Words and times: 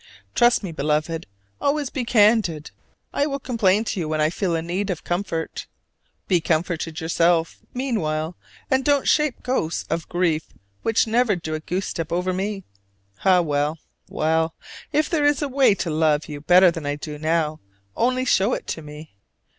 Trust 0.33 0.63
me, 0.63 0.71
Beloved, 0.71 1.27
always 1.61 1.89
to 1.89 1.93
be 1.93 2.05
candid: 2.05 2.71
I 3.13 3.27
will 3.27 3.37
complain 3.37 3.83
to 3.83 3.99
you 3.99 4.09
when 4.09 4.19
I 4.19 4.31
feel 4.31 4.55
in 4.55 4.65
need 4.65 4.89
of 4.89 5.03
comfort. 5.03 5.67
Be 6.27 6.41
comforted 6.41 6.99
yourself, 6.99 7.57
meanwhile, 7.71 8.35
and 8.71 8.83
don't 8.83 9.07
shape 9.07 9.43
ghosts 9.43 9.85
of 9.91 10.09
grief 10.09 10.47
which 10.81 11.05
never 11.05 11.35
do 11.35 11.53
a 11.53 11.59
goose 11.59 11.85
step 11.85 12.11
over 12.11 12.33
me! 12.33 12.63
Ah 13.25 13.41
well, 13.41 13.77
well, 14.09 14.55
if 14.91 15.07
there 15.07 15.23
is 15.23 15.43
a 15.43 15.47
way 15.47 15.75
to 15.75 15.91
love 15.91 16.27
you 16.27 16.41
better 16.41 16.71
than 16.71 16.87
I 16.87 16.95
do 16.95 17.19
now, 17.19 17.59
only 17.95 18.25
show 18.25 18.53
it 18.53 18.75
me! 18.83 19.13